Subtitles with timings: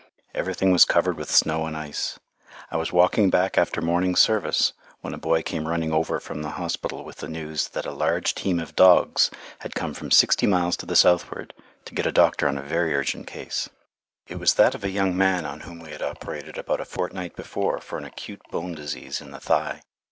[0.33, 2.17] Everything was covered with snow and ice.
[2.71, 6.49] I was walking back after morning service, when a boy came running over from the
[6.57, 9.29] hospital with the news that a large team of dogs
[9.59, 11.53] had come from sixty miles to the southward,
[11.85, 13.69] to get a doctor on a very urgent case.
[14.25, 17.35] It was that of a young man on whom we had operated about a fortnight
[17.35, 19.83] before for an acute bone disease in the thigh.